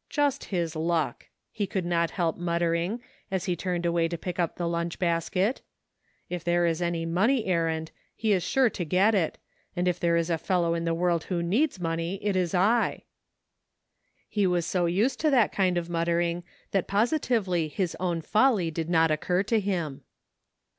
[0.08, 4.56] "Just his luck," he could not help muttering, as he turned away to pick up
[4.56, 5.60] the lunch basket."
[6.30, 9.36] If there is any money errand he is sure to get it,
[9.76, 13.04] and if there is a fellow in the world who needs money it is I."
[14.30, 18.88] He was so used to that kind of muttering that positively his own folly did
[18.88, 20.04] not occur to him.